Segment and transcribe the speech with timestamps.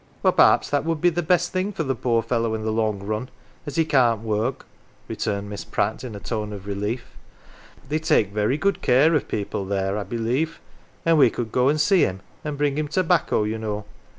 [0.23, 2.97] "Well, perhaps, that would be the best thing for the poor fellow in the long
[3.03, 3.29] run
[3.67, 4.61] as he can't work,
[5.07, 7.05] 11 returned Miss Pratt, in a tone of relief."
[7.87, 10.59] They take very good care of people there, I believe,
[11.05, 13.85] and we could go and see him and bring him tobacco, you know.